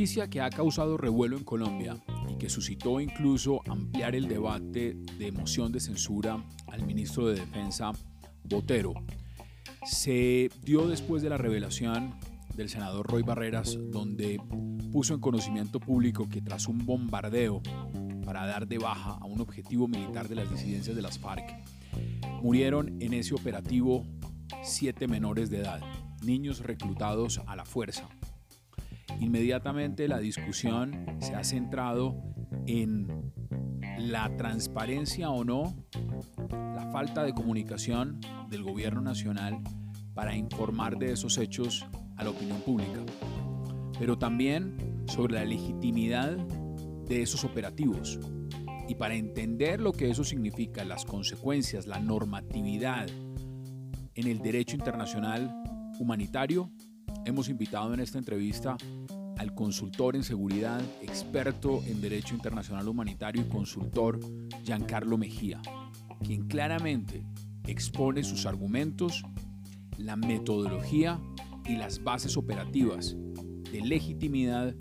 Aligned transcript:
noticia 0.00 0.30
que 0.30 0.40
ha 0.40 0.48
causado 0.48 0.96
revuelo 0.96 1.36
en 1.36 1.44
Colombia 1.44 1.94
y 2.26 2.38
que 2.38 2.48
suscitó 2.48 3.02
incluso 3.02 3.60
ampliar 3.68 4.14
el 4.14 4.28
debate 4.28 4.96
de 5.18 5.30
moción 5.30 5.72
de 5.72 5.78
censura 5.78 6.42
al 6.68 6.86
ministro 6.86 7.26
de 7.26 7.34
Defensa 7.34 7.92
Botero 8.44 8.94
se 9.84 10.50
dio 10.62 10.88
después 10.88 11.22
de 11.22 11.28
la 11.28 11.36
revelación 11.36 12.14
del 12.56 12.70
senador 12.70 13.08
Roy 13.08 13.22
Barreras, 13.24 13.76
donde 13.90 14.40
puso 14.90 15.12
en 15.12 15.20
conocimiento 15.20 15.80
público 15.80 16.30
que 16.30 16.40
tras 16.40 16.66
un 16.66 16.78
bombardeo 16.86 17.60
para 18.24 18.46
dar 18.46 18.66
de 18.66 18.78
baja 18.78 19.18
a 19.20 19.26
un 19.26 19.42
objetivo 19.42 19.86
militar 19.86 20.28
de 20.28 20.36
las 20.36 20.50
disidencias 20.50 20.96
de 20.96 21.02
las 21.02 21.18
FARC, 21.18 21.62
murieron 22.42 22.96
en 23.02 23.12
ese 23.12 23.34
operativo 23.34 24.06
siete 24.62 25.06
menores 25.08 25.50
de 25.50 25.58
edad, 25.58 25.82
niños 26.22 26.60
reclutados 26.60 27.42
a 27.46 27.54
la 27.54 27.66
fuerza. 27.66 28.08
Inmediatamente 29.20 30.08
la 30.08 30.18
discusión 30.18 31.06
se 31.20 31.34
ha 31.34 31.44
centrado 31.44 32.16
en 32.66 33.32
la 33.98 34.34
transparencia 34.36 35.30
o 35.30 35.44
no, 35.44 35.74
la 36.50 36.88
falta 36.90 37.22
de 37.22 37.34
comunicación 37.34 38.20
del 38.48 38.62
gobierno 38.62 39.02
nacional 39.02 39.60
para 40.14 40.34
informar 40.34 40.98
de 40.98 41.12
esos 41.12 41.38
hechos 41.38 41.86
a 42.16 42.24
la 42.24 42.30
opinión 42.30 42.60
pública, 42.62 43.00
pero 43.98 44.18
también 44.18 45.04
sobre 45.06 45.34
la 45.34 45.44
legitimidad 45.44 46.36
de 46.36 47.22
esos 47.22 47.44
operativos. 47.44 48.18
Y 48.88 48.94
para 48.94 49.14
entender 49.14 49.80
lo 49.80 49.92
que 49.92 50.10
eso 50.10 50.24
significa, 50.24 50.84
las 50.84 51.04
consecuencias, 51.04 51.86
la 51.86 52.00
normatividad 52.00 53.06
en 54.14 54.26
el 54.26 54.38
derecho 54.40 54.76
internacional 54.76 55.54
humanitario, 55.98 56.70
hemos 57.30 57.48
invitado 57.48 57.94
en 57.94 58.00
esta 58.00 58.18
entrevista 58.18 58.76
al 59.38 59.54
consultor 59.54 60.16
en 60.16 60.22
seguridad, 60.24 60.82
experto 61.00 61.80
en 61.86 62.00
derecho 62.00 62.34
internacional 62.34 62.86
humanitario 62.88 63.42
y 63.42 63.48
consultor 63.48 64.20
Giancarlo 64.64 65.16
Mejía, 65.16 65.62
quien 66.22 66.46
claramente 66.46 67.24
expone 67.66 68.24
sus 68.24 68.46
argumentos, 68.46 69.22
la 69.96 70.16
metodología 70.16 71.20
y 71.64 71.76
las 71.76 72.02
bases 72.02 72.36
operativas 72.36 73.16
de 73.72 73.80
legitimidad 73.80 74.74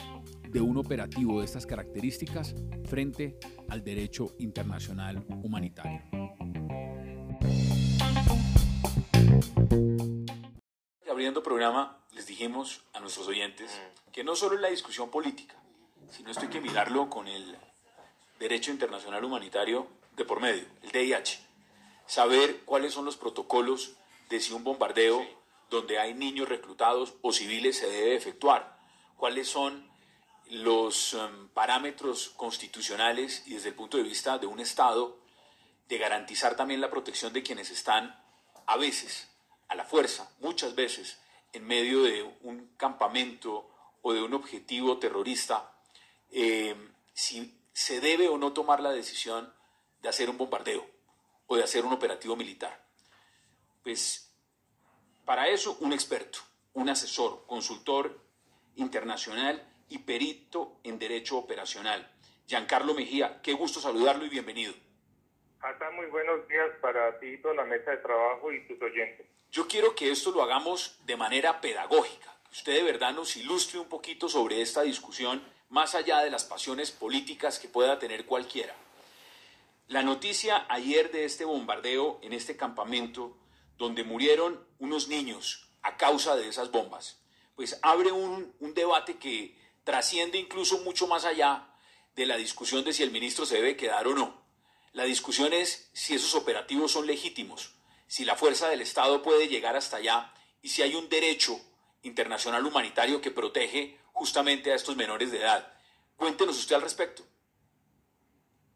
de 0.49 0.61
un 0.61 0.77
operativo 0.77 1.39
de 1.39 1.45
estas 1.45 1.67
características 1.67 2.55
frente 2.85 3.37
al 3.69 3.83
derecho 3.83 4.35
internacional 4.39 5.23
humanitario. 5.43 6.01
Abriendo 11.09 11.43
programa, 11.43 11.99
les 12.19 12.27
dijimos 12.27 12.81
a 12.91 12.99
nuestros 12.99 13.29
oyentes 13.29 13.71
mm. 13.71 14.11
que 14.11 14.25
no 14.25 14.35
solo 14.35 14.55
es 14.55 14.61
la 14.61 14.67
discusión 14.67 15.09
política, 15.09 15.55
sino 16.11 16.31
esto 16.31 16.41
hay 16.41 16.49
que 16.49 16.59
mirarlo 16.59 17.09
con 17.09 17.29
el 17.29 17.57
derecho 18.37 18.71
internacional 18.71 19.23
humanitario 19.23 19.87
de 20.17 20.25
por 20.25 20.41
medio, 20.41 20.65
el 20.83 20.91
DIH 20.91 21.39
saber 22.07 22.65
cuáles 22.65 22.93
son 22.93 23.05
los 23.05 23.15
protocolos 23.15 23.93
de 24.27 24.41
si 24.41 24.51
un 24.51 24.65
bombardeo 24.65 25.25
donde 25.69 25.97
hay 25.97 26.13
niños 26.13 26.49
reclutados 26.49 27.13
o 27.21 27.31
civiles 27.31 27.77
se 27.77 27.89
debe 27.89 28.17
efectuar, 28.17 28.77
cuáles 29.15 29.47
son 29.47 29.89
los 30.49 31.13
em, 31.13 31.47
parámetros 31.49 32.33
constitucionales 32.35 33.43
y 33.45 33.53
desde 33.53 33.69
el 33.69 33.75
punto 33.75 33.95
de 33.95 34.03
vista 34.03 34.37
de 34.37 34.45
un 34.45 34.59
Estado 34.59 35.17
de 35.87 35.97
garantizar 35.97 36.57
también 36.57 36.81
la 36.81 36.89
protección 36.89 37.31
de 37.31 37.43
quienes 37.43 37.71
están 37.71 38.21
a 38.65 38.75
veces, 38.75 39.29
a 39.69 39.75
la 39.75 39.85
fuerza, 39.85 40.29
muchas 40.41 40.75
veces, 40.75 41.17
en 41.53 41.65
medio 41.65 42.03
de 42.03 42.23
un 42.41 42.75
campamento 42.77 43.69
o 44.01 44.13
de 44.13 44.21
un 44.21 44.33
objetivo 44.33 44.97
terrorista, 44.97 45.71
em, 46.31 46.93
si 47.13 47.59
se 47.73 47.99
debe 48.01 48.27
o 48.27 48.37
no 48.37 48.53
tomar 48.53 48.79
la 48.79 48.91
decisión 48.91 49.53
de 50.01 50.09
hacer 50.09 50.29
un 50.29 50.37
bombardeo 50.37 50.85
o 51.47 51.55
de 51.55 51.63
hacer 51.63 51.85
un 51.85 51.93
operativo 51.93 52.35
militar. 52.35 52.85
Pues 53.83 54.33
para 55.25 55.47
eso 55.47 55.77
un 55.81 55.93
experto, 55.93 56.39
un 56.73 56.89
asesor, 56.89 57.45
consultor 57.47 58.19
internacional 58.75 59.65
y 59.89 59.99
perito 59.99 60.79
en 60.83 60.99
derecho 60.99 61.37
operacional. 61.37 62.09
Giancarlo 62.47 62.93
Mejía, 62.93 63.41
qué 63.41 63.53
gusto 63.53 63.79
saludarlo 63.79 64.25
y 64.25 64.29
bienvenido. 64.29 64.73
Hasta 65.61 65.91
muy 65.91 66.05
buenos 66.07 66.47
días 66.47 66.69
para 66.81 67.19
ti, 67.19 67.37
toda 67.39 67.53
la 67.55 67.65
mesa 67.65 67.91
de 67.91 67.97
trabajo 67.97 68.51
y 68.51 68.65
tus 68.67 68.81
oyentes. 68.81 69.27
Yo 69.51 69.67
quiero 69.67 69.95
que 69.95 70.11
esto 70.11 70.31
lo 70.31 70.43
hagamos 70.43 70.95
de 71.05 71.17
manera 71.17 71.59
pedagógica, 71.59 72.35
que 72.49 72.57
usted 72.57 72.73
de 72.73 72.83
verdad 72.83 73.13
nos 73.13 73.35
ilustre 73.35 73.79
un 73.79 73.89
poquito 73.89 74.29
sobre 74.29 74.61
esta 74.61 74.83
discusión, 74.83 75.43
más 75.69 75.95
allá 75.95 76.19
de 76.19 76.29
las 76.29 76.43
pasiones 76.43 76.91
políticas 76.91 77.57
que 77.57 77.67
pueda 77.67 77.97
tener 77.97 78.25
cualquiera. 78.27 78.75
La 79.87 80.03
noticia 80.03 80.67
ayer 80.69 81.11
de 81.11 81.25
este 81.25 81.45
bombardeo 81.45 82.19
en 82.21 82.33
este 82.33 82.55
campamento, 82.55 83.35
donde 83.79 84.03
murieron 84.03 84.63
unos 84.77 85.07
niños 85.07 85.67
a 85.81 85.97
causa 85.97 86.35
de 86.35 86.47
esas 86.47 86.69
bombas, 86.69 87.19
pues 87.55 87.79
abre 87.81 88.11
un, 88.11 88.53
debate 88.75 89.17
que 89.17 89.57
trasciende 89.83 90.37
incluso 90.37 90.77
mucho 90.79 91.07
más 91.07 91.25
allá 91.25 91.67
de 92.15 92.27
la 92.27 92.37
discusión 92.37 92.83
de 92.83 92.93
si 92.93 93.01
el 93.01 93.09
ministro 93.09 93.47
se 93.47 93.55
debe 93.55 93.75
quedar 93.75 94.07
o 94.07 94.13
no. 94.13 94.39
La 94.93 95.05
discusión 95.05 95.53
es 95.53 95.89
si 95.93 96.13
esos 96.13 96.35
operativos 96.35 96.91
son 96.91 97.07
legítimos, 97.07 97.73
si 98.09 98.25
la 98.25 98.35
fuerza 98.35 98.67
del 98.69 98.81
Estado 98.81 99.21
puede 99.21 99.47
llegar 99.47 99.75
hasta 99.75 99.97
allá 99.97 100.33
y 100.63 100.69
si 100.69 100.81
hay 100.81 100.95
un 100.95 101.07
derecho 101.09 101.55
internacional 102.01 102.65
humanitario 102.65 103.21
que 103.21 103.29
protege 103.29 103.97
justamente 104.13 104.71
a 104.71 104.75
estos 104.75 104.97
menores 104.97 105.31
de 105.31 105.37
edad. 105.37 105.71
Cuéntenos 106.15 106.57
usted 106.57 106.75
al 106.75 106.81
respecto. 106.81 107.21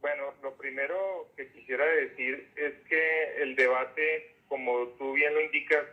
Bueno, 0.02 0.36
lo 0.44 0.56
primero 0.56 1.34
que 1.36 1.52
quisiera 1.52 1.84
decir 1.84 2.52
es 2.56 2.74
que 2.88 3.42
el 3.42 3.56
debate, 3.56 4.36
como 4.48 4.90
tú 5.00 5.14
bien 5.14 5.34
lo 5.34 5.42
indicas, 5.42 5.84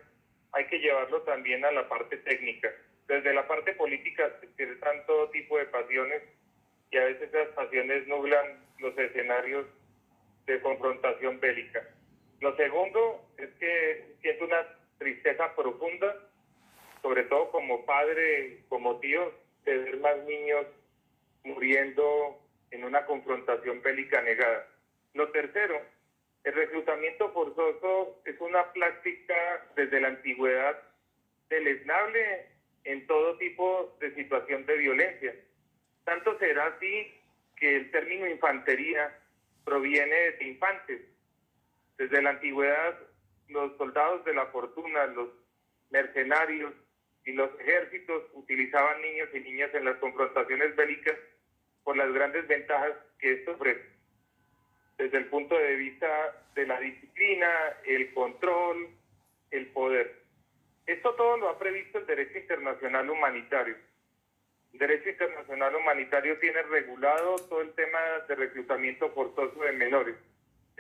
hay 0.53 0.67
que 0.67 0.79
llevarlo 0.79 1.23
también 1.23 1.65
a 1.65 1.73
la 1.73 1.89
parte 1.89 2.19
técnica. 2.19 2.71
Desde 3.09 3.33
la 3.33 3.49
parte 3.49 3.73
política 3.73 4.31
se 4.41 4.47
expresan 4.47 5.07
todo 5.07 5.31
tipo 5.31 5.57
de 5.57 5.65
pasiones 5.65 6.23
y 6.91 6.99
a 6.99 7.05
veces 7.05 7.33
esas 7.33 7.49
pasiones 7.55 8.07
nublan 8.07 8.69
los 8.81 8.97
escenarios 8.99 9.67
de 10.45 10.61
confrontación 10.61 11.41
bélica. 11.41 11.89
Lo 12.41 12.57
segundo 12.57 13.27
es 13.37 13.51
que 13.59 14.17
siento 14.23 14.45
una 14.47 14.67
tristeza 14.99 15.55
profunda, 15.55 16.17
sobre 17.03 17.25
todo 17.25 17.51
como 17.51 17.85
padre, 17.85 18.65
como 18.69 18.99
tío, 19.01 19.33
de 19.65 19.79
ver 19.79 20.01
más 20.01 20.17
niños 20.25 20.67
muriendo 21.45 22.39
en 22.71 22.85
una 22.85 23.05
confrontación 23.07 23.83
bélica 23.83 24.23
negada. 24.23 24.67
Lo 25.15 25.31
tercero, 25.33 25.81
el 26.45 26.55
reclutamiento 26.55 27.31
forzoso 27.33 28.23
es 28.25 28.41
una 28.41 28.73
práctica 28.73 29.67
desde 29.77 30.01
la 30.01 30.09
antigüedad 30.09 30.83
deleznable 31.51 32.47
en 32.85 33.07
todo 33.07 33.37
tipo 33.37 33.97
de 34.01 34.15
situación 34.15 34.65
de 34.65 34.77
violencia. 34.79 35.35
Tanto 36.05 36.39
será 36.39 36.67
así 36.69 37.13
que 37.57 37.77
el 37.77 37.91
término 37.91 38.27
infantería 38.27 39.15
proviene 39.65 40.33
de 40.33 40.45
infantes. 40.45 41.01
Desde 42.01 42.23
la 42.23 42.31
antigüedad, 42.31 42.99
los 43.49 43.77
soldados 43.77 44.25
de 44.25 44.33
la 44.33 44.47
fortuna, 44.47 45.05
los 45.09 45.29
mercenarios 45.91 46.73
y 47.27 47.33
los 47.33 47.51
ejércitos 47.61 48.23
utilizaban 48.33 49.03
niños 49.03 49.29
y 49.35 49.41
niñas 49.41 49.69
en 49.75 49.85
las 49.85 49.99
confrontaciones 49.99 50.75
bélicas 50.77 51.15
por 51.85 51.99
las 51.99 52.11
grandes 52.15 52.49
ventajas 52.49 52.93
que 53.19 53.35
esto 53.35 53.53
ofrece, 53.53 53.85
desde 54.97 55.19
el 55.19 55.27
punto 55.27 55.59
de 55.59 55.77
vista 55.77 56.09
de 56.55 56.67
la 56.67 56.81
disciplina, 56.81 57.51
el 57.85 58.15
control, 58.15 58.89
el 59.51 59.67
poder. 59.67 60.23
Esto 60.87 61.15
todo 61.17 61.37
lo 61.37 61.51
ha 61.51 61.59
previsto 61.59 61.99
el 61.99 62.07
derecho 62.07 62.39
internacional 62.39 63.11
humanitario. 63.11 63.77
El 64.73 64.79
derecho 64.79 65.11
internacional 65.11 65.75
humanitario 65.75 66.39
tiene 66.39 66.63
regulado 66.63 67.37
todo 67.51 67.61
el 67.61 67.75
tema 67.75 68.01
de 68.27 68.37
reclutamiento 68.37 69.11
forzoso 69.11 69.61
de 69.61 69.73
menores. 69.73 70.17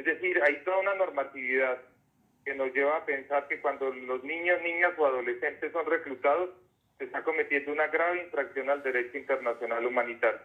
Es 0.00 0.06
decir, 0.06 0.42
hay 0.42 0.64
toda 0.64 0.78
una 0.78 0.94
normatividad 0.94 1.78
que 2.42 2.54
nos 2.54 2.72
lleva 2.72 2.96
a 2.96 3.04
pensar 3.04 3.46
que 3.48 3.60
cuando 3.60 3.92
los 3.92 4.24
niños, 4.24 4.62
niñas 4.62 4.94
o 4.96 5.04
adolescentes 5.04 5.70
son 5.72 5.84
reclutados, 5.84 6.48
se 6.96 7.04
está 7.04 7.22
cometiendo 7.22 7.70
una 7.70 7.86
grave 7.88 8.22
infracción 8.22 8.70
al 8.70 8.82
derecho 8.82 9.18
internacional 9.18 9.84
humanitario. 9.84 10.40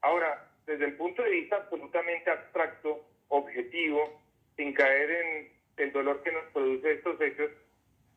Ahora, 0.00 0.50
desde 0.66 0.86
el 0.86 0.96
punto 0.96 1.22
de 1.22 1.30
vista 1.30 1.54
absolutamente 1.54 2.32
abstracto, 2.32 3.06
objetivo, 3.28 4.20
sin 4.56 4.72
caer 4.74 5.10
en 5.12 5.52
el 5.76 5.92
dolor 5.92 6.20
que 6.24 6.32
nos 6.32 6.46
produce 6.46 6.94
estos 6.94 7.20
hechos, 7.20 7.48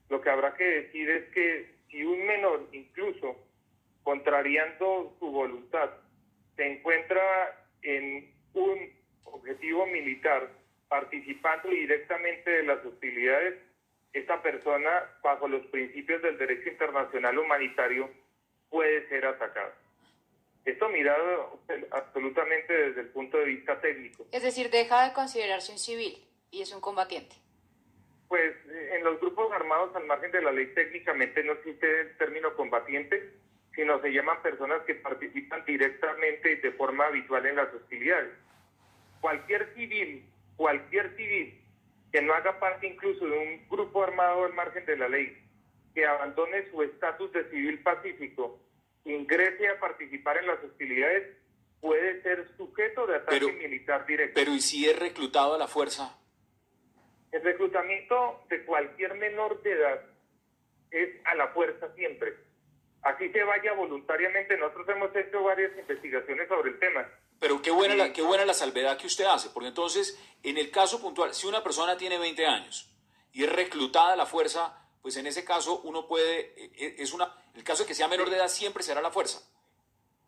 lo 0.10 0.22
que 0.22 0.30
habrá 0.32 0.56
que 0.56 0.64
decir 0.64 1.08
es 1.08 1.26
que 1.36 1.70
si 1.92 2.04
un 2.04 2.26
menor, 2.26 2.68
incluso 2.72 3.46
contrariando 4.02 5.16
su 5.20 5.30
voluntad, 5.30 5.92
se 6.56 6.66
encuentra 6.66 7.64
en 7.84 8.34
un 8.56 9.05
objetivo 9.26 9.86
militar, 9.88 10.50
participando 10.88 11.70
directamente 11.70 12.50
de 12.50 12.64
las 12.64 12.86
hostilidades, 12.86 13.56
esta 14.14 14.42
persona, 14.42 14.90
bajo 15.22 15.48
los 15.48 15.66
principios 15.68 16.22
del 16.22 16.38
derecho 16.38 16.70
internacional 16.70 17.38
humanitario, 17.38 18.10
puede 18.70 19.08
ser 19.10 19.26
atacada. 19.26 19.74
Esto 20.64 20.90
mirado 20.90 21.60
absolutamente 21.92 22.74
desde 22.74 23.02
el 23.02 23.10
punto 23.10 23.38
de 23.38 23.46
vista 23.46 23.80
técnico. 23.82 24.26
Es 24.32 24.42
decir, 24.42 24.72
deja 24.72 25.08
de 25.08 25.14
considerarse 25.14 25.72
un 25.72 25.78
civil 25.78 26.18
y 26.50 26.62
es 26.62 26.74
un 26.74 26.82
combatiente. 26.82 27.36
Pues 28.28 28.56
en 28.68 29.04
los 29.04 29.20
grupos 29.20 29.52
armados 29.52 29.96
al 29.96 30.06
margen 30.06 30.32
de 30.32 30.42
la 30.42 30.52
ley 30.52 30.68
técnicamente 30.74 31.44
no 31.44 31.54
existe 31.54 32.02
el 32.02 32.18
término 32.18 32.56
combatiente, 32.56 33.34
sino 33.76 34.02
se 34.02 34.12
llaman 34.12 34.42
personas 34.42 34.82
que 34.84 34.96
participan 34.96 35.64
directamente 35.66 36.54
y 36.54 36.56
de 36.56 36.72
forma 36.72 37.06
habitual 37.06 37.46
en 37.46 37.58
las 37.58 37.72
hostilidades. 37.74 38.34
Cualquier 39.26 39.74
civil, 39.74 40.24
cualquier 40.56 41.18
civil 41.18 41.60
que 42.12 42.22
no 42.22 42.32
haga 42.36 42.60
parte 42.60 42.86
incluso 42.86 43.26
de 43.26 43.36
un 43.36 43.68
grupo 43.68 44.04
armado 44.04 44.46
al 44.46 44.54
margen 44.54 44.86
de 44.86 44.96
la 44.96 45.10
ley, 45.10 45.36
que 45.96 46.06
abandone 46.06 46.70
su 46.70 46.84
estatus 46.84 47.34
de 47.34 47.50
civil 47.50 47.82
pacífico, 47.82 48.60
ingrese 49.04 49.68
a 49.68 49.80
participar 49.80 50.38
en 50.38 50.46
las 50.46 50.64
hostilidades, 50.64 51.38
puede 51.82 52.22
ser 52.22 52.48
sujeto 52.56 53.08
de 53.08 53.16
ataque 53.16 53.52
militar 53.54 54.06
directo. 54.06 54.36
Pero 54.36 54.54
¿y 54.54 54.62
si 54.62 54.88
es 54.88 55.00
reclutado 55.00 55.56
a 55.56 55.58
la 55.58 55.68
fuerza? 55.68 56.20
El 57.32 57.42
reclutamiento 57.42 58.44
de 58.48 58.64
cualquier 58.64 59.16
menor 59.16 59.60
de 59.64 59.72
edad 59.72 60.02
es 60.92 61.10
a 61.26 61.34
la 61.34 61.48
fuerza 61.48 61.92
siempre. 61.96 62.36
Así 63.02 63.28
se 63.30 63.44
vaya 63.44 63.74
voluntariamente. 63.74 64.56
Nosotros 64.56 64.88
hemos 64.90 65.16
hecho 65.16 65.42
varias 65.42 65.76
investigaciones 65.80 66.48
sobre 66.48 66.70
el 66.70 66.78
tema. 66.78 67.08
Pero 67.40 67.62
qué 67.62 67.72
buena, 67.72 67.96
la, 67.96 68.14
qué 68.14 68.22
buena 68.22 68.46
la 68.46 68.54
salvedad 68.54 68.98
que 68.98 69.08
usted 69.08 69.26
hace, 69.26 69.50
porque 69.50 69.70
entonces, 69.70 70.20
en 70.44 70.58
el 70.58 70.72
caso 70.72 71.02
puntual, 71.02 71.34
si 71.34 71.48
una 71.48 71.64
persona 71.64 71.98
tiene 71.98 72.18
20 72.18 72.46
años 72.46 72.92
y 73.34 73.44
es 73.44 73.52
reclutada 73.52 74.14
a 74.14 74.16
la 74.16 74.26
fuerza, 74.26 74.82
pues 75.02 75.18
en 75.18 75.28
ese 75.28 75.44
caso 75.44 75.82
uno 75.82 76.08
puede, 76.08 76.54
e, 76.56 76.72
e, 76.78 76.96
es 77.00 77.14
una, 77.14 77.32
el 77.54 77.64
caso 77.64 77.84
de 77.84 77.88
que 77.88 77.94
sea 77.94 78.08
menor 78.08 78.30
de 78.30 78.38
edad 78.38 78.48
siempre 78.48 78.84
será 78.84 79.02
la 79.02 79.12
fuerza. 79.12 79.40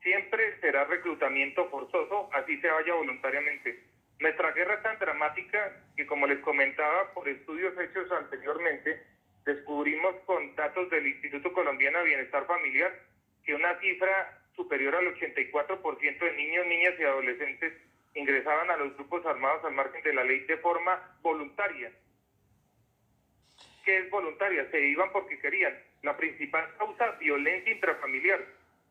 Siempre 0.02 0.60
será 0.62 0.86
reclutamiento 0.86 1.70
forzoso, 1.70 2.30
así 2.34 2.60
se 2.62 2.70
vaya 2.70 2.94
voluntariamente. 2.94 3.84
Nuestra 4.20 4.52
guerra 4.52 4.76
es 4.76 4.84
tan 4.84 5.00
dramática 5.00 5.84
que, 5.96 6.06
como 6.08 6.28
les 6.28 6.40
comentaba, 6.40 7.14
por 7.14 7.28
estudios 7.28 7.74
hechos 7.80 8.12
anteriormente, 8.12 9.04
descubrimos 9.46 10.16
con 10.26 10.56
datos 10.56 10.90
del 10.90 11.08
Instituto 11.08 11.54
Colombiano 11.54 12.00
de 12.00 12.06
Bienestar 12.06 12.46
Familiar 12.46 12.94
que 13.46 13.56
una 13.56 13.80
cifra 13.80 14.42
superior 14.58 14.96
al 14.96 15.16
84% 15.16 16.20
de 16.20 16.34
niños, 16.34 16.66
niñas 16.66 16.96
y 17.00 17.04
adolescentes 17.04 17.74
ingresaban 18.16 18.70
a 18.72 18.78
los 18.78 18.96
grupos 18.96 19.26
armados 19.26 19.64
al 19.64 19.74
margen 19.74 20.02
de 20.02 20.14
la 20.14 20.24
ley 20.24 20.40
de 20.42 20.58
forma 20.58 21.18
voluntaria. 21.22 21.92
¿Qué 23.86 24.00
es 24.00 24.10
voluntaria? 24.10 24.70
Se 24.72 24.82
iban 24.82 25.12
porque 25.14 25.40
querían. 25.40 25.78
La 26.02 26.18
principal 26.18 26.68
causa, 26.78 27.12
violencia 27.12 27.72
intrafamiliar. 27.72 28.44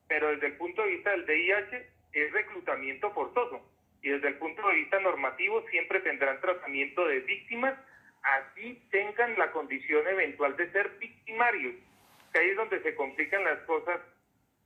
Pero 0.08 0.28
desde 0.28 0.46
el 0.46 0.56
punto 0.56 0.82
de 0.82 0.90
vista 0.90 1.10
del 1.10 1.26
DIH, 1.26 1.86
es 2.12 2.32
reclutamiento 2.32 3.12
forzoso. 3.12 3.60
Y 4.02 4.10
desde 4.10 4.28
el 4.28 4.34
punto 4.36 4.66
de 4.68 4.76
vista 4.76 5.00
normativo, 5.00 5.66
siempre 5.68 6.00
tendrán 6.00 6.40
tratamiento 6.40 7.06
de 7.06 7.20
víctimas, 7.20 7.74
así 8.22 8.80
tengan 8.90 9.36
la 9.36 9.50
condición 9.50 10.06
eventual 10.06 10.56
de 10.56 10.70
ser 10.70 10.90
victimarios. 10.98 11.74
Que 12.32 12.38
ahí 12.38 12.50
es 12.50 12.56
donde 12.56 12.80
se 12.82 12.94
complican 12.94 13.42
las 13.44 13.58
cosas 13.62 14.00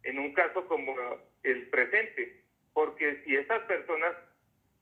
en 0.05 0.19
un 0.19 0.33
caso 0.33 0.67
como 0.67 0.95
el 1.43 1.69
presente, 1.69 2.43
porque 2.73 3.23
si 3.25 3.37
estas 3.37 3.63
personas, 3.65 4.15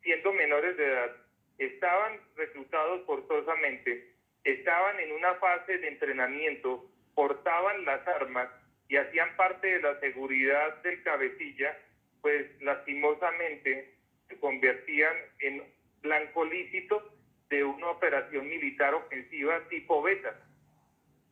siendo 0.02 0.32
menores 0.32 0.76
de 0.76 0.86
edad, 0.86 1.16
estaban 1.58 2.20
reclutados 2.36 3.04
forzosamente, 3.06 4.12
estaban 4.44 4.98
en 5.00 5.12
una 5.12 5.34
fase 5.34 5.78
de 5.78 5.88
entrenamiento, 5.88 6.88
portaban 7.14 7.84
las 7.84 8.06
armas 8.06 8.48
y 8.88 8.96
hacían 8.96 9.36
parte 9.36 9.66
de 9.66 9.82
la 9.82 9.98
seguridad 10.00 10.82
del 10.82 11.02
cabecilla, 11.02 11.76
pues 12.22 12.46
lastimosamente 12.62 13.94
se 14.28 14.38
convertían 14.38 15.14
en 15.40 15.62
blanco 16.00 16.44
lícito 16.44 17.12
de 17.50 17.64
una 17.64 17.90
operación 17.90 18.48
militar 18.48 18.94
ofensiva 18.94 19.60
tipo 19.68 20.02
beta. 20.02 20.40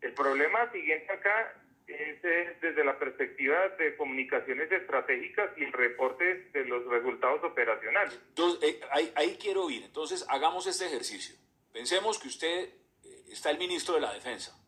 El 0.01 0.13
problema 0.13 0.71
siguiente 0.73 1.13
acá 1.13 1.55
es 1.87 2.61
desde 2.61 2.85
la 2.85 2.99
perspectiva 2.99 3.69
de 3.79 3.97
comunicaciones 3.97 4.71
estratégicas 4.71 5.51
y 5.57 5.65
el 5.65 5.73
reporte 5.73 6.51
de 6.53 6.65
los 6.65 6.85
resultados 6.87 7.45
operacionales. 7.45 8.19
Entonces, 8.29 8.71
eh, 8.71 8.81
ahí, 8.91 9.13
ahí, 9.15 9.37
quiero 9.41 9.71
ir. 9.71 9.85
Entonces, 9.85 10.27
hagamos 10.29 10.67
este 10.67 10.87
ejercicio. 10.87 11.37
Pensemos 11.73 12.19
que 12.19 12.29
usted 12.29 12.69
eh, 13.05 13.25
está 13.31 13.51
el 13.51 13.59
ministro 13.59 13.95
de 13.95 14.01
la 14.01 14.13
Defensa. 14.13 14.59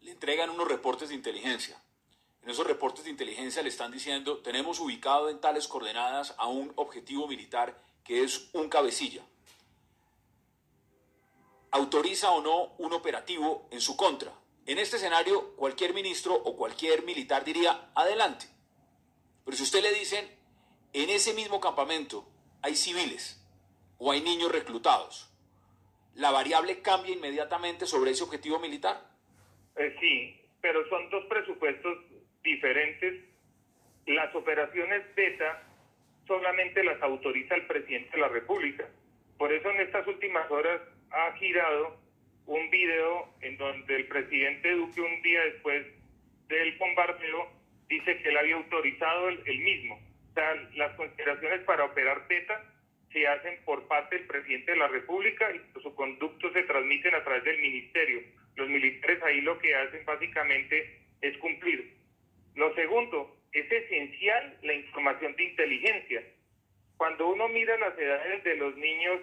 Le 0.00 0.12
entregan 0.12 0.50
unos 0.50 0.68
reportes 0.68 1.08
de 1.08 1.14
inteligencia. 1.14 1.80
En 2.42 2.50
esos 2.50 2.66
reportes 2.66 3.04
de 3.04 3.10
inteligencia 3.10 3.62
le 3.62 3.68
están 3.68 3.92
diciendo, 3.92 4.38
tenemos 4.38 4.80
ubicado 4.80 5.28
en 5.28 5.40
tales 5.40 5.68
coordenadas 5.68 6.34
a 6.38 6.46
un 6.46 6.72
objetivo 6.76 7.26
militar 7.28 7.76
que 8.04 8.24
es 8.24 8.50
un 8.54 8.68
cabecilla. 8.68 9.22
¿Autoriza 11.72 12.30
o 12.32 12.42
no 12.42 12.74
un 12.78 12.92
operativo 12.92 13.68
en 13.70 13.80
su 13.80 13.96
contra? 13.96 14.32
En 14.66 14.78
este 14.78 14.96
escenario, 14.96 15.56
cualquier 15.56 15.94
ministro 15.94 16.34
o 16.34 16.56
cualquier 16.56 17.02
militar 17.04 17.44
diría, 17.44 17.90
adelante. 17.94 18.46
Pero 19.44 19.56
si 19.56 19.62
usted 19.62 19.82
le 19.82 19.92
dicen, 19.92 20.28
en 20.92 21.10
ese 21.10 21.34
mismo 21.34 21.60
campamento 21.60 22.28
hay 22.62 22.76
civiles 22.76 23.44
o 23.98 24.12
hay 24.12 24.20
niños 24.20 24.52
reclutados, 24.52 25.32
¿la 26.14 26.30
variable 26.30 26.82
cambia 26.82 27.14
inmediatamente 27.14 27.86
sobre 27.86 28.12
ese 28.12 28.24
objetivo 28.24 28.58
militar? 28.58 29.00
Eh, 29.76 29.96
sí, 30.00 30.40
pero 30.60 30.86
son 30.88 31.08
dos 31.10 31.24
presupuestos 31.26 31.98
diferentes. 32.42 33.24
Las 34.06 34.34
operaciones 34.34 35.14
beta 35.14 35.62
solamente 36.26 36.84
las 36.84 37.00
autoriza 37.02 37.54
el 37.54 37.66
presidente 37.66 38.10
de 38.12 38.18
la 38.18 38.28
República. 38.28 38.88
Por 39.38 39.52
eso 39.52 39.70
en 39.70 39.80
estas 39.80 40.06
últimas 40.06 40.50
horas 40.50 40.80
ha 41.10 41.32
girado 41.38 41.99
un 42.50 42.68
video 42.68 43.32
en 43.42 43.56
donde 43.56 43.94
el 43.94 44.06
presidente 44.08 44.72
Duque 44.72 45.00
un 45.00 45.22
día 45.22 45.40
después 45.44 45.86
del 46.48 46.76
bombardeo 46.78 47.48
dice 47.88 48.18
que 48.18 48.28
él 48.28 48.36
había 48.36 48.56
autorizado 48.56 49.28
el, 49.28 49.58
mismo. 49.60 49.94
O 50.30 50.34
sea, 50.34 50.54
las 50.74 50.92
consideraciones 50.96 51.60
para 51.60 51.84
operar 51.84 52.26
beta 52.26 52.60
se 53.12 53.26
hacen 53.28 53.60
por 53.64 53.86
parte 53.86 54.16
del 54.16 54.26
presidente 54.26 54.72
de 54.72 54.78
la 54.78 54.88
República 54.88 55.48
y 55.52 55.80
su 55.80 55.94
conducto 55.94 56.52
se 56.52 56.64
transmiten 56.64 57.14
a 57.14 57.22
través 57.22 57.44
del 57.44 57.60
ministerio. 57.60 58.20
Los 58.56 58.68
militares 58.68 59.22
ahí 59.22 59.40
lo 59.42 59.56
que 59.60 59.72
hacen 59.72 60.04
básicamente 60.04 61.02
es 61.20 61.38
cumplir. 61.38 61.94
Lo 62.56 62.74
segundo, 62.74 63.36
es 63.52 63.70
esencial 63.70 64.58
la 64.62 64.74
información 64.74 65.36
de 65.36 65.44
inteligencia. 65.44 66.22
Cuando 66.96 67.28
uno 67.28 67.48
mira 67.48 67.78
las 67.78 67.96
edades 67.96 68.42
de 68.42 68.56
los 68.56 68.76
niños 68.76 69.20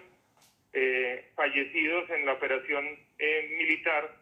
eh, 0.72 1.30
fallecidos 1.34 2.10
en 2.10 2.26
la 2.26 2.34
operación 2.34 2.86
eh, 3.18 3.54
militar, 3.58 4.14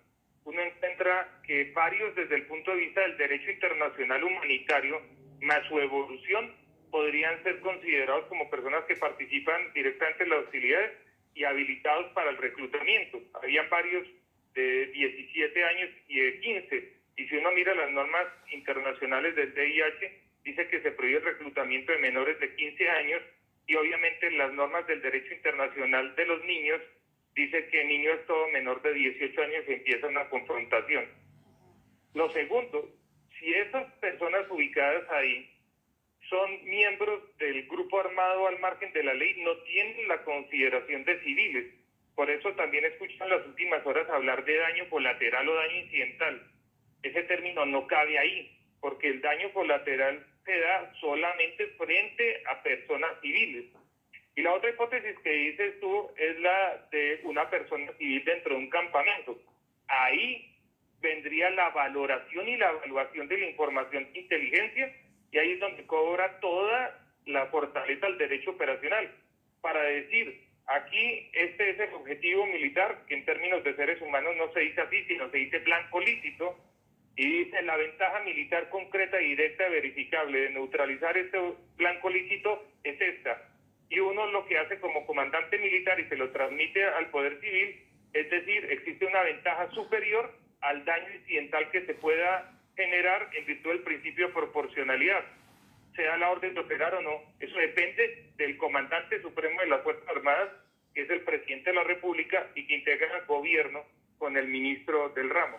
uno 0.45 0.61
encuentra 0.63 1.41
que 1.45 1.73
varios 1.73 2.15
desde 2.15 2.37
el 2.37 2.47
punto 2.47 2.71
de 2.71 2.79
vista 2.79 3.01
del 3.01 3.17
derecho 3.17 3.51
internacional 3.51 4.23
humanitario, 4.23 5.03
más 5.41 5.67
su 5.69 5.79
evolución, 5.81 6.55
podrían 6.91 7.43
ser 7.43 7.61
considerados 7.61 8.27
como 8.27 8.49
personas 8.49 8.85
que 8.85 8.97
participan 8.97 9.73
directamente 9.75 10.23
en 10.23 10.31
las 10.31 10.45
hostilidades 10.45 10.93
y 11.35 11.45
habilitados 11.45 12.13
para 12.13 12.31
el 12.31 12.37
reclutamiento. 12.39 13.21
Habían 13.43 13.69
varios 13.69 14.07
de 14.55 14.87
17 14.87 15.65
años 15.65 15.91
y 16.09 16.21
de 16.21 16.41
15. 16.41 16.93
Y 17.17 17.29
si 17.29 17.37
uno 17.37 17.51
mira 17.53 17.75
las 17.75 17.91
normas 17.91 18.27
internacionales 18.53 19.35
del 19.37 19.55
DIH, 19.55 20.23
dice 20.45 20.69
que 20.69 20.81
se 20.81 20.93
prohíbe 20.93 21.19
el 21.19 21.25
reclutamiento 21.25 21.93
de 21.93 21.99
menores 21.99 22.39
de 22.41 22.55
15 22.55 22.89
años 22.89 23.23
y 23.67 23.75
obviamente 23.75 24.31
las 24.33 24.53
normas 24.53 24.87
del 24.87 25.03
derecho 25.03 25.35
internacional 25.35 26.15
de 26.15 26.27
los 26.27 26.45
niños 26.45 26.81
dice 27.35 27.69
que 27.69 27.85
niño 27.85 28.13
es 28.13 28.27
todo 28.27 28.49
menor 28.49 28.81
de 28.83 28.95
18 28.95 29.43
años 29.43 29.65
empieza 29.67 30.07
una 30.07 30.29
confrontación. 30.29 31.07
Lo 32.15 32.31
segundo, 32.33 32.89
si 33.39 33.53
esas 33.53 33.93
personas 33.95 34.47
ubicadas 34.51 35.11
ahí 35.11 35.51
son 36.31 36.65
miembros 36.65 37.37
del 37.39 37.67
grupo 37.69 38.01
armado 38.01 38.49
al 38.49 38.59
margen 38.61 38.93
de 38.93 39.05
la 39.05 39.15
ley, 39.15 39.35
no 39.43 39.57
tienen 39.59 40.09
la 40.09 40.23
consideración 40.25 41.05
de 41.05 41.21
civiles. 41.21 41.75
Por 42.15 42.31
eso 42.31 42.53
también 42.53 42.85
escuchan 42.85 43.29
las 43.29 43.47
últimas 43.47 43.85
horas 43.87 44.09
hablar 44.09 44.45
de 44.45 44.57
daño 44.57 44.89
colateral 44.89 45.49
o 45.49 45.55
daño 45.55 45.77
incidental. 45.77 46.51
Ese 47.03 47.23
término 47.25 47.67
no 47.67 47.87
cabe 47.87 48.19
ahí, 48.19 48.59
porque 48.81 49.09
el 49.09 49.21
daño 49.21 49.53
colateral 49.53 50.27
se 50.47 50.59
da 50.59 50.93
solamente 51.01 51.67
frente 51.77 52.43
a 52.47 52.63
personas 52.63 53.21
civiles. 53.21 53.67
Y 54.37 54.43
la 54.43 54.55
otra 54.55 54.71
hipótesis 54.71 55.19
que 55.25 55.31
dices 55.31 55.81
tú 55.81 56.11
es 56.17 56.39
la 56.41 56.89
de 56.91 57.21
una 57.25 57.51
persona 57.51 57.93
civil 57.99 58.25
dentro 58.25 58.55
de 58.55 58.61
un 58.61 58.71
campamento. 58.71 59.39
Ahí 59.89 60.55
vendría 61.01 61.51
la 61.51 61.71
valoración 61.71 62.49
y 62.49 62.57
la 62.57 62.71
evaluación 62.71 63.29
de 63.29 63.39
la 63.39 63.47
información 63.47 64.13
de 64.13 64.21
inteligencia 64.21 64.95
y 65.33 65.39
ahí 65.39 65.53
es 65.53 65.61
donde 65.61 65.87
cobra 65.87 66.41
toda 66.41 66.99
la 67.27 67.47
fortaleza 67.47 68.07
del 68.07 68.19
derecho 68.19 68.51
operacional 68.51 69.11
para 69.61 69.83
decir, 69.83 70.49
aquí 70.67 71.29
este 71.33 71.71
es 71.71 71.81
el 71.81 71.95
objetivo 71.95 72.47
militar, 72.47 73.05
que 73.09 73.15
en 73.15 73.25
términos 73.25 73.65
de 73.65 73.75
seres 73.75 74.01
humanos 74.01 74.37
no 74.37 74.53
se 74.53 74.61
dice 74.61 74.81
así, 74.81 75.05
sino 75.05 75.29
se 75.31 75.39
dice 75.39 75.61
plan 75.61 75.91
político, 75.91 76.59
Y 77.17 77.45
dice, 77.45 77.63
la 77.63 77.77
ventaja 77.77 78.21
militar 78.21 78.69
concreta 78.69 79.21
y 79.21 79.31
directa 79.31 79.69
verificable 79.69 80.39
de 80.39 80.51
neutralizar 80.51 81.17
este 81.17 81.39
blanco 81.77 82.11
lícito 82.11 82.63
es 82.85 83.01
esta. 83.01 83.43
Y 83.89 84.01
uno 84.01 84.27
lo 84.27 84.47
que 84.47 84.59
hace 84.59 84.79
como 84.81 85.07
comandante 85.07 85.59
militar 85.59 85.99
y 85.99 86.09
se 86.09 86.17
lo 86.17 86.31
transmite 86.31 86.85
al 86.85 87.09
Poder 87.11 87.41
Civil, 87.41 87.83
es 88.13 88.31
decir, 88.31 88.67
existe 88.71 89.07
una 89.07 89.23
ventaja 89.23 89.71
superior 89.71 90.31
al 90.61 90.85
daño 90.85 91.15
incidental 91.15 91.71
que 91.71 91.87
se 91.87 91.95
pueda 91.95 92.53
generar 92.77 93.31
en 93.33 93.47
virtud 93.47 93.71
del 93.71 93.83
principio 93.83 94.27
de 94.27 94.35
proporcionalidad, 94.35 95.25
sea 95.95 96.17
la 96.19 96.31
orden 96.31 96.55
de 96.55 96.61
operar 96.61 96.95
o 96.97 97.01
no. 97.01 97.23
Eso 97.41 97.57
depende 97.59 98.31
del 98.37 98.59
comandante 98.59 99.23
supremo 99.23 99.61
de 99.61 99.69
las 99.69 99.83
Fuerzas 99.83 100.09
Armadas, 100.09 100.51
que 100.95 101.03
es 101.03 101.11
el 101.11 101.23
presidente 101.23 101.71
de 101.71 101.77
la 101.77 101.85
República 101.85 102.47
y 102.55 102.67
que 102.67 102.77
integra 102.77 103.19
el 103.19 103.25
gobierno 103.25 103.85
con 104.19 104.37
el 104.37 104.49
ministro 104.49 105.09
del 105.11 105.31
ramo. 105.31 105.59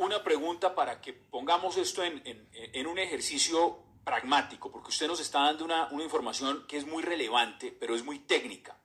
Una 0.00 0.24
pregunta 0.24 0.74
para 0.74 0.98
que 1.02 1.12
pongamos 1.12 1.76
esto 1.76 2.02
en, 2.02 2.86
un 2.86 2.98
ejercicio 2.98 3.84
pragmático, 4.02 4.72
porque 4.72 4.88
usted 4.88 5.06
nos 5.06 5.20
está 5.20 5.40
dando 5.40 5.66
una, 5.66 5.88
una 5.90 6.02
información 6.02 6.66
que 6.66 6.78
es 6.78 6.86
muy 6.86 7.02
relevante, 7.02 7.70
pero 7.70 7.94
es 7.94 8.02
muy 8.02 8.20
técnica. 8.20 8.80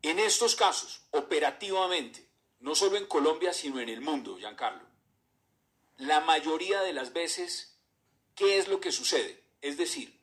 En 0.00 0.18
estos 0.18 0.56
casos, 0.56 1.02
operativamente, 1.10 2.26
no 2.60 2.74
solo 2.74 2.96
en 2.96 3.04
Colombia, 3.04 3.52
sino 3.52 3.80
en 3.80 3.90
el 3.90 4.00
mundo, 4.00 4.38
Giancarlo, 4.38 4.88
la 5.98 6.20
mayoría 6.20 6.80
de 6.80 6.94
las 6.94 7.12
veces, 7.12 7.78
¿qué 8.34 8.56
es 8.56 8.66
lo 8.66 8.80
que 8.80 8.92
sucede? 8.92 9.44
Es 9.60 9.76
decir, 9.76 10.22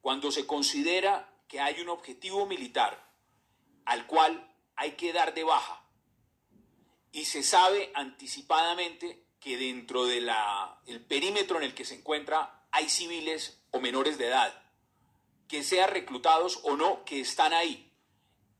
cuando 0.00 0.30
se 0.30 0.46
considera 0.46 1.30
que 1.46 1.60
hay 1.60 1.82
un 1.82 1.90
objetivo 1.90 2.46
militar 2.46 3.12
al 3.84 4.06
cual 4.06 4.50
hay 4.76 4.92
que 4.92 5.12
dar 5.12 5.34
de 5.34 5.44
baja 5.44 5.77
y 7.18 7.24
se 7.24 7.42
sabe 7.42 7.90
anticipadamente 7.94 9.24
que 9.40 9.56
dentro 9.56 10.06
del 10.06 10.30
perímetro 11.08 11.56
en 11.56 11.64
el 11.64 11.74
que 11.74 11.84
se 11.84 11.96
encuentra 11.96 12.62
hay 12.70 12.88
civiles 12.88 13.60
o 13.72 13.80
menores 13.80 14.18
de 14.18 14.28
edad, 14.28 14.54
que 15.48 15.64
sean 15.64 15.90
reclutados 15.90 16.60
o 16.62 16.76
no, 16.76 17.04
que 17.04 17.18
están 17.20 17.52
ahí. 17.52 17.92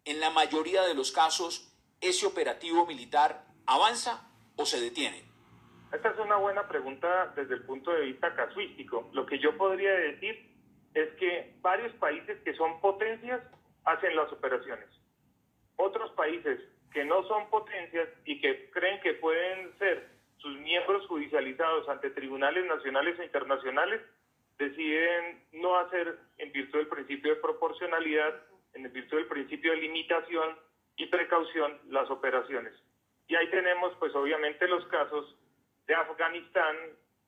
En 0.05 0.19
la 0.19 0.31
mayoría 0.31 0.83
de 0.83 0.95
los 0.95 1.13
casos, 1.13 1.73
ese 2.01 2.27
operativo 2.27 2.85
militar 2.85 3.45
avanza 3.65 4.29
o 4.57 4.67
se 4.67 4.81
detiene. 4.81 5.23
Esta 5.93 6.09
es 6.09 6.19
una 6.19 6.37
buena 6.39 6.67
pregunta 6.67 7.33
desde 7.37 7.55
el 7.55 7.63
punto 7.63 7.93
de 7.93 8.07
vista 8.07 8.35
casuístico. 8.35 9.09
Lo 9.13 9.25
que 9.25 9.39
yo 9.39 9.57
podría 9.57 9.93
decir 9.93 10.53
es 10.95 11.09
que 11.21 11.55
varios 11.61 11.95
países 12.01 12.43
que 12.43 12.57
son 12.57 12.81
potencias 12.81 13.41
hacen 13.85 14.17
las 14.17 14.33
operaciones. 14.33 14.89
Otros 15.77 16.11
países 16.17 16.59
que 16.93 17.05
no 17.05 17.23
son 17.25 17.49
potencias 17.51 18.09
y 18.25 18.41
que 18.41 18.71
creen 18.71 19.01
que 19.01 19.15
pueden 19.15 19.77
ser 19.79 20.09
sus 20.39 20.57
miembros 20.61 21.07
judicializados 21.07 21.89
ante 21.89 22.11
tribunales 22.11 22.65
nacionales 22.67 23.19
e 23.19 23.25
internacionales, 23.25 24.01
deciden 24.59 25.45
no 25.53 25.77
hacer 25.77 26.19
en 26.39 26.53
virtud 26.53 26.79
del 26.79 26.89
principio 26.89 27.35
de 27.35 27.41
proporcionalidad, 27.41 28.35
en 28.75 28.93
virtud 28.93 29.19
del 29.19 29.27
principio 29.27 29.73
de 29.73 29.79
limitación 29.79 30.59
y 30.97 31.07
precaución 31.07 31.79
las 31.89 32.11
operaciones. 32.11 32.73
Y 33.29 33.37
ahí 33.37 33.49
tenemos 33.51 33.95
pues 33.99 34.15
obviamente 34.15 34.67
los 34.67 34.85
casos 34.87 35.37
de 35.87 35.95
Afganistán 35.95 36.77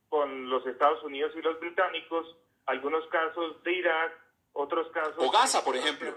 con 0.08 0.50
los 0.50 0.66
Estados 0.66 1.02
Unidos 1.04 1.32
y 1.36 1.42
los 1.42 1.58
británicos, 1.60 2.36
algunos 2.66 3.06
casos 3.08 3.62
de 3.62 3.72
Irak, 3.72 4.12
otros 4.52 4.90
casos... 4.92 5.16
O 5.18 5.30
Gaza, 5.30 5.64
por 5.64 5.76
ejemplo. 5.76 6.08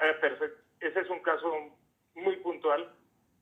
Eh, 0.00 0.14
perfecto. 0.20 0.62
Ese 0.80 1.00
es 1.00 1.10
un 1.10 1.20
caso 1.20 1.52
muy 2.14 2.36
puntual, 2.36 2.94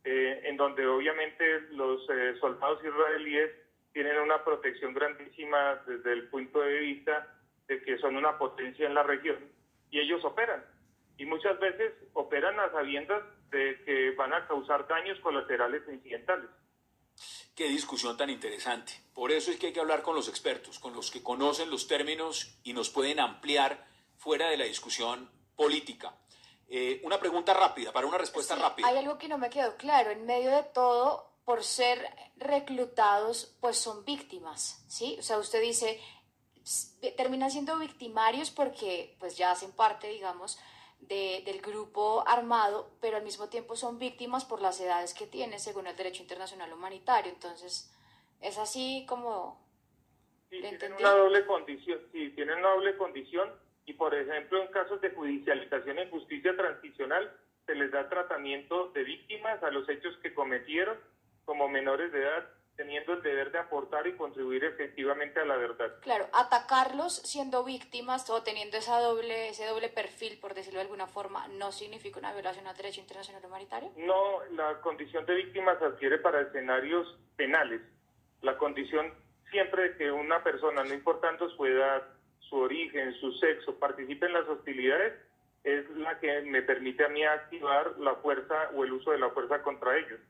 eh, 0.04 0.40
en 0.44 0.56
donde 0.56 0.86
obviamente 0.86 1.60
los 1.72 2.00
eh, 2.10 2.34
soldados 2.40 2.82
israelíes 2.84 3.50
tienen 3.92 4.18
una 4.18 4.44
protección 4.44 4.94
grandísima 4.94 5.82
desde 5.86 6.12
el 6.12 6.28
punto 6.28 6.60
de 6.60 6.78
vista 6.78 7.34
de 7.66 7.82
que 7.82 7.98
son 7.98 8.16
una 8.16 8.38
potencia 8.38 8.86
en 8.86 8.94
la 8.94 9.02
región 9.02 9.38
y 9.90 10.00
ellos 10.00 10.24
operan. 10.24 10.64
Y 11.16 11.26
muchas 11.26 11.58
veces 11.58 11.92
operan 12.12 12.58
a 12.60 12.70
sabiendas 12.70 13.22
de 13.50 13.82
que 13.84 14.12
van 14.12 14.32
a 14.32 14.46
causar 14.46 14.86
daños 14.86 15.18
colaterales 15.20 15.82
e 15.88 15.94
incidentales. 15.94 16.48
Qué 17.56 17.68
discusión 17.68 18.16
tan 18.16 18.30
interesante. 18.30 18.92
Por 19.12 19.32
eso 19.32 19.50
es 19.50 19.58
que 19.58 19.66
hay 19.66 19.72
que 19.72 19.80
hablar 19.80 20.02
con 20.02 20.14
los 20.14 20.28
expertos, 20.28 20.78
con 20.78 20.94
los 20.94 21.10
que 21.10 21.24
conocen 21.24 21.70
los 21.70 21.88
términos 21.88 22.60
y 22.62 22.72
nos 22.72 22.88
pueden 22.88 23.18
ampliar 23.18 23.84
fuera 24.16 24.48
de 24.48 24.56
la 24.56 24.64
discusión 24.64 25.28
política. 25.56 26.14
Eh, 26.70 27.00
una 27.04 27.18
pregunta 27.18 27.54
rápida, 27.54 27.92
para 27.92 28.06
una 28.06 28.18
respuesta 28.18 28.54
rápida. 28.54 28.86
Hay 28.86 28.98
algo 28.98 29.16
que 29.16 29.28
no 29.28 29.38
me 29.38 29.48
quedó 29.48 29.76
claro. 29.76 30.10
En 30.10 30.26
medio 30.26 30.50
de 30.50 30.62
todo, 30.64 31.32
por 31.44 31.64
ser 31.64 32.06
reclutados, 32.36 33.56
pues 33.60 33.78
son 33.78 34.04
víctimas, 34.04 34.84
¿sí? 34.86 35.16
O 35.18 35.22
sea, 35.22 35.38
usted 35.38 35.62
dice, 35.62 35.98
terminan 37.16 37.50
siendo 37.50 37.78
victimarios 37.78 38.50
porque 38.50 39.16
pues 39.18 39.38
ya 39.38 39.50
hacen 39.50 39.72
parte, 39.72 40.08
digamos, 40.08 40.58
del 41.00 41.62
grupo 41.62 42.22
armado, 42.26 42.90
pero 43.00 43.16
al 43.16 43.22
mismo 43.22 43.48
tiempo 43.48 43.76
son 43.76 43.98
víctimas 43.98 44.44
por 44.44 44.60
las 44.60 44.78
edades 44.78 45.14
que 45.14 45.26
tienen 45.26 45.60
según 45.60 45.86
el 45.86 45.96
derecho 45.96 46.22
internacional 46.22 46.70
humanitario. 46.72 47.32
Entonces, 47.32 47.90
es 48.42 48.58
así 48.58 49.06
como... 49.08 49.66
Sí, 50.50 50.60
tienen 50.60 50.92
una 50.94 51.12
doble 51.12 51.46
condición, 51.46 52.00
sí, 52.12 52.30
tienen 52.30 52.58
una 52.58 52.70
doble 52.70 52.96
condición 52.96 53.54
y, 53.88 53.94
por 53.94 54.14
ejemplo, 54.14 54.60
en 54.60 54.68
casos 54.68 55.00
de 55.00 55.10
judicialización 55.10 55.98
en 55.98 56.10
justicia 56.10 56.54
transicional, 56.54 57.32
se 57.64 57.74
les 57.74 57.90
da 57.90 58.06
tratamiento 58.10 58.90
de 58.90 59.02
víctimas 59.02 59.62
a 59.62 59.70
los 59.70 59.88
hechos 59.88 60.14
que 60.22 60.34
cometieron 60.34 60.98
como 61.46 61.68
menores 61.68 62.12
de 62.12 62.22
edad 62.22 62.44
teniendo 62.76 63.14
el 63.14 63.22
deber 63.22 63.50
de 63.50 63.58
aportar 63.58 64.06
y 64.06 64.14
contribuir 64.14 64.62
efectivamente 64.62 65.40
a 65.40 65.46
la 65.46 65.56
verdad. 65.56 65.90
Claro, 66.02 66.28
atacarlos 66.32 67.16
siendo 67.16 67.64
víctimas 67.64 68.28
o 68.30 68.42
teniendo 68.42 68.76
esa 68.76 69.00
doble, 69.00 69.48
ese 69.48 69.66
doble 69.66 69.88
perfil, 69.88 70.38
por 70.38 70.54
decirlo 70.54 70.78
de 70.78 70.84
alguna 70.84 71.06
forma, 71.06 71.48
¿no 71.48 71.72
significa 71.72 72.20
una 72.20 72.34
violación 72.34 72.66
al 72.66 72.76
derecho 72.76 73.00
internacional 73.00 73.44
humanitario? 73.44 73.90
No, 73.96 74.44
la 74.52 74.80
condición 74.82 75.24
de 75.24 75.34
víctima 75.34 75.76
se 75.78 75.86
adquiere 75.86 76.18
para 76.18 76.42
escenarios 76.42 77.18
penales. 77.36 77.80
La 78.42 78.56
condición 78.58 79.12
siempre 79.50 79.82
de 79.82 79.96
que 79.96 80.12
una 80.12 80.44
persona, 80.44 80.84
no 80.84 80.94
importando 80.94 81.48
su 81.50 81.64
edad, 81.64 82.02
su 82.48 82.56
origen, 82.56 83.14
su 83.20 83.32
sexo, 83.32 83.78
participe 83.78 84.26
en 84.26 84.32
las 84.32 84.48
hostilidades, 84.48 85.14
es 85.64 85.88
la 85.90 86.18
que 86.18 86.42
me 86.42 86.62
permite 86.62 87.04
a 87.04 87.08
mí 87.08 87.24
activar 87.24 87.98
la 87.98 88.14
fuerza 88.16 88.70
o 88.74 88.84
el 88.84 88.92
uso 88.92 89.10
de 89.10 89.18
la 89.18 89.30
fuerza 89.30 89.62
contra 89.62 89.96
ellos. 89.98 90.20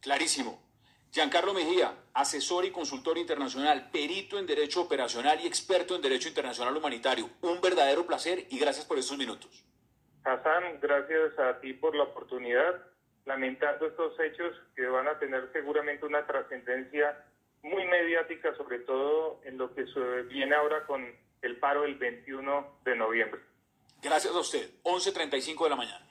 Clarísimo. 0.00 0.62
Giancarlo 1.10 1.52
Mejía, 1.52 1.94
asesor 2.14 2.64
y 2.64 2.70
consultor 2.70 3.18
internacional, 3.18 3.90
perito 3.90 4.38
en 4.38 4.46
Derecho 4.46 4.80
Operacional 4.80 5.40
y 5.42 5.46
experto 5.46 5.94
en 5.94 6.00
Derecho 6.00 6.28
Internacional 6.28 6.74
Humanitario. 6.74 7.28
Un 7.42 7.60
verdadero 7.60 8.06
placer 8.06 8.46
y 8.48 8.58
gracias 8.58 8.86
por 8.86 8.98
estos 8.98 9.18
minutos. 9.18 9.62
Hassan, 10.24 10.80
gracias 10.80 11.38
a 11.38 11.60
ti 11.60 11.74
por 11.74 11.94
la 11.94 12.04
oportunidad, 12.04 12.82
lamentando 13.26 13.88
estos 13.88 14.18
hechos 14.20 14.54
que 14.74 14.86
van 14.86 15.06
a 15.06 15.18
tener 15.18 15.50
seguramente 15.52 16.06
una 16.06 16.26
trascendencia 16.26 17.26
muy 17.62 17.84
mediática, 17.84 18.54
sobre 18.56 18.78
todo 18.80 19.40
en 19.44 19.58
lo 19.58 19.74
que 19.74 19.84
viene 20.30 20.54
ahora 20.54 20.86
con 20.86 21.04
el 21.42 21.58
paro 21.58 21.82
del 21.82 21.96
21 21.96 22.78
de 22.84 22.96
noviembre. 22.96 23.40
Gracias 24.00 24.34
a 24.34 24.38
usted. 24.38 24.70
11.35 24.84 25.64
de 25.64 25.70
la 25.70 25.76
mañana. 25.76 26.06